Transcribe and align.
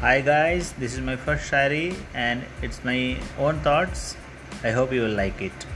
Hi 0.00 0.20
guys, 0.20 0.68
this 0.74 0.92
is 0.94 1.00
my 1.00 1.16
first 1.16 1.50
Shayari 1.50 1.96
it's 2.62 2.84
my 2.84 3.16
own 3.36 3.58
thoughts. 3.58 4.14
I 4.62 4.70
hope 4.70 4.92
you 4.92 5.00
will 5.02 5.16
like 5.20 5.40
it. 5.42 5.66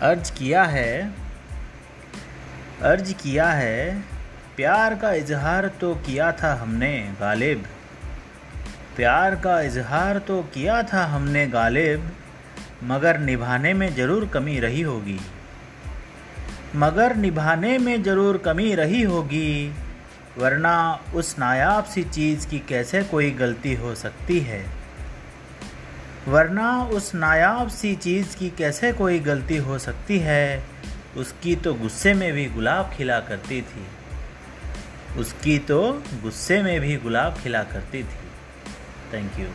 अर्ज़ 0.00 0.30
किया 0.32 0.62
है 0.64 1.12
अर्ज़ 2.82 3.12
किया 3.22 3.46
है 3.52 4.02
प्यार 4.56 4.94
का 5.00 5.12
इजहार 5.14 5.68
तो 5.80 5.94
किया 6.06 6.30
था 6.42 6.52
हमने 6.60 6.92
गालिब 7.20 7.64
प्यार 8.96 9.34
का 9.46 9.60
इजहार 9.62 10.18
तो 10.28 10.40
किया 10.54 10.82
था 10.92 11.04
हमने 11.14 11.46
गालिब 11.56 12.08
मगर 12.92 13.18
निभाने 13.20 13.74
में 13.74 13.94
ज़रूर 13.94 14.28
कमी 14.34 14.58
रही 14.60 14.82
होगी 14.82 15.18
मगर 16.76 17.16
निभाने 17.16 17.76
में 17.78 18.02
ज़रूर 18.02 18.38
कमी 18.46 18.74
रही 18.74 19.02
होगी 19.02 19.50
वरना 20.38 21.00
उस 21.14 21.38
नायाब 21.38 21.84
सी 21.84 22.04
चीज़ 22.04 22.48
की 22.48 22.58
कैसे 22.58 23.02
कोई 23.02 23.30
गलती 23.30 23.74
हो 23.74 23.94
सकती 23.94 24.40
है? 24.40 24.66
वरना 26.28 26.84
उस 26.84 27.14
नायाब 27.14 27.68
सी 27.68 27.94
चीज़ 27.96 28.36
की 28.36 28.50
कैसे 28.50 28.92
कोई 28.92 29.18
गलती 29.18 29.56
हो 29.56 29.78
सकती 29.78 30.18
है? 30.18 30.64
उसकी 31.16 31.56
तो 31.56 31.74
गुस्से 31.74 32.14
में 32.14 32.32
भी 32.32 32.46
गुलाब 32.46 32.94
खिला 32.96 33.20
करती 33.20 33.62
थी। 33.62 33.86
उसकी 35.18 35.58
तो 35.58 35.92
गुस्से 36.22 36.62
में 36.62 36.80
भी 36.80 36.96
गुलाब 36.96 37.34
खिला 37.34 37.62
करती 37.62 38.02
थी। 38.02 38.28
थैंक 39.12 39.38
यू 39.38 39.46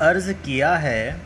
अर्ज़ 0.00 0.32
किया 0.32 0.76
है, 0.76 1.20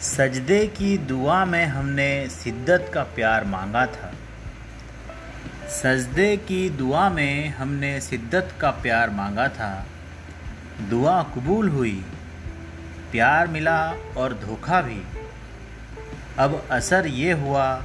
सजदे 0.00 0.66
की 0.66 0.98
दुआ 0.98 1.44
में 1.44 1.66
हमने 1.66 2.28
शिद्दत 2.28 2.90
का 2.94 3.02
प्यार 3.02 3.44
मांगा 3.44 3.86
था। 3.86 4.12
सजदे 5.68 6.36
की 6.36 6.70
दुआ 6.70 7.08
में 7.08 7.48
हमने 7.48 8.00
शिद्दत 8.00 8.54
का 8.60 8.70
प्यार 8.70 9.10
मांगा 9.10 9.48
था। 9.48 9.86
दुआ 10.90 11.22
कबूल 11.22 11.68
हुई, 11.68 12.04
प्यार 13.12 13.46
मिला 13.46 13.92
और 14.16 14.34
धोखा 14.34 14.80
भी। 14.80 15.02
अब 16.38 16.68
असर 16.70 17.06
ये 17.06 17.32
हुआ, 17.32 17.84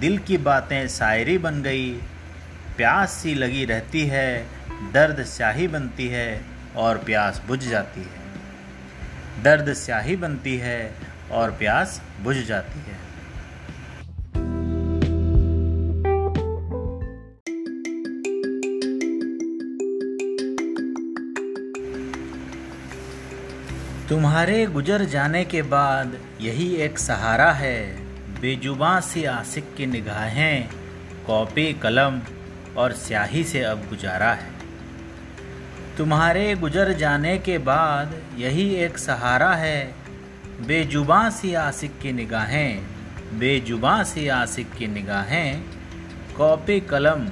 दिल 0.00 0.18
की 0.18 0.36
बातें 0.36 0.88
शायरी 0.88 1.38
बन 1.38 1.62
गई, 1.62 1.94
प्यास 2.76 3.10
सी 3.10 3.34
लगी 3.34 3.64
रहती 3.64 4.06
है, 4.06 4.46
दर्द 4.92 5.24
स्याही 5.24 5.68
बनती 5.68 6.08
है 6.08 6.44
और 6.76 6.98
प्यास 6.98 7.42
बुझ 7.46 7.68
जाती 7.68 8.00
है। 8.00 8.24
दर्द 9.44 9.72
स्याही 9.72 10.16
बनती 10.16 10.56
है 10.56 10.94
और 11.32 11.50
प्यास 11.50 12.02
बुझ 12.22 12.36
जाती 12.36 12.78
है। 12.78 13.02
तुम्हारे 24.08 24.66
गुजर 24.66 25.04
जाने 25.04 25.44
के 25.44 25.62
बाद 25.62 26.18
यही 26.40 26.74
एक 26.76 26.98
सहारा 26.98 27.50
है। 27.52 27.78
बेजुबा 28.40 29.00
सी 29.00 29.24
आसिक 29.24 29.74
की 29.76 29.86
निगाहें, 29.86 30.68
कॉपी, 31.26 31.72
कलम 31.72 32.20
और 32.76 32.92
स्याही 32.92 33.44
से 33.44 33.62
अब 33.62 33.88
गुजारा 33.88 34.32
है। 34.32 34.53
तुम्हारे 35.98 36.54
गुजर 36.54 36.92
जाने 36.92 37.38
के 37.38 37.58
बाद 37.58 38.14
यही 38.38 38.74
एक 38.74 38.98
सहारा 38.98 39.54
है। 39.54 39.94
बेजुबां 40.66 41.30
सी 41.30 41.54
आसिक 41.54 41.98
की 41.98 42.12
निगाहें, 42.12 42.86
बेजुबां 43.38 44.04
सी 44.04 44.28
आसिक 44.28 44.72
की 44.72 44.86
निगाहें, 44.86 45.62
कॉपी 46.36 46.80
कलम 46.80 47.28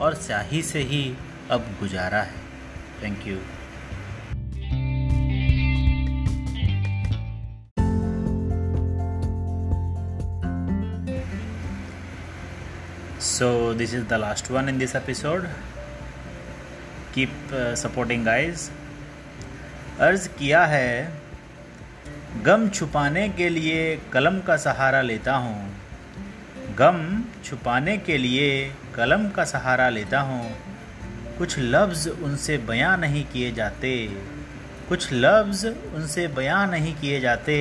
और 0.00 0.14
स्याही 0.14 0.62
से 0.62 0.78
ही 0.78 1.16
अब 1.50 1.60
गुजारा 1.80 2.22
है। 2.22 2.34
Thank 3.02 3.26
you 3.26 3.38
so, 13.34 13.74
this 13.80 13.94
is 13.94 14.08
the 14.10 14.18
last 14.22 14.50
one 14.60 14.68
in 14.72 14.78
this 14.82 14.94
episode. 15.02 15.48
Keep 17.14 17.50
supporting 17.78 18.24
guys 18.24 18.70
अर्ज़ 20.00 20.28
किया 20.28 20.64
है, 20.66 21.12
गम 22.44 22.68
छुपाने 22.68 23.28
के 23.28 23.48
लिए 23.48 23.80
कलम 24.12 24.40
का 24.40 24.56
सहारा 24.56 25.00
लेता 25.02 25.34
हूँ। 25.36 26.74
गम 26.76 27.00
छुपाने 27.44 27.96
के 27.98 28.18
लिए 28.18 28.48
कलम 28.94 29.28
का 29.28 29.44
सहारा 29.44 29.88
लेता 29.88 30.20
हूँ। 30.20 30.44
कुछ 31.38 31.58
लफ्ज़ 31.58 32.08
उनसे 32.08 32.56
बयां 32.68 32.96
नहीं 33.00 33.24
किए 33.24 33.50
जाते। 33.52 33.92
कुछ 34.88 35.08
लफ्ज़ 35.12 35.66
उनसे 35.66 36.26
बयां 36.36 36.66
नहीं 36.70 36.94
किए 36.94 37.20
जाते। 37.20 37.58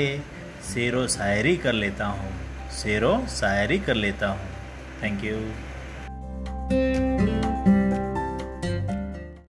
शेरो 0.64 1.08
शायरी 1.08 1.56
कर 1.58 1.74
लेता 1.74 2.06
हूँ। 2.06 2.32
शेरो 2.74 3.14
शायरी 3.30 3.80
कर 3.80 3.96
लेता 3.96 4.28
हूँ। 4.28 4.50
Thank 5.04 5.24
you 5.24 5.38